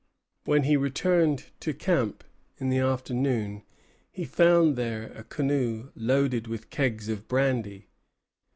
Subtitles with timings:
[0.45, 2.23] When he returned to camp
[2.57, 3.61] in the afternoon
[4.11, 7.87] he found there a canoe loaded with kegs of brandy.